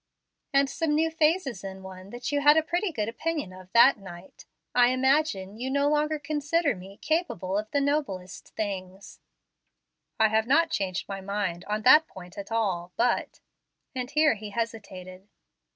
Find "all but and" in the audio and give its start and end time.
12.51-14.09